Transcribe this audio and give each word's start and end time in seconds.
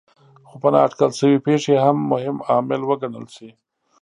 خو 0.47 0.55
په 0.61 0.67
نااټکل 0.73 1.11
شوې 1.19 1.37
پېښې 1.47 1.75
هم 1.83 1.97
مهم 2.11 2.37
عامل 2.49 2.81
وګڼل 2.85 3.25
شي. 3.35 3.49